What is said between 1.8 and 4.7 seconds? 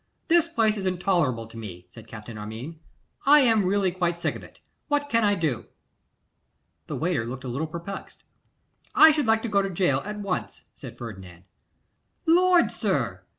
said Captain Armine. 'I really am quite sick of it.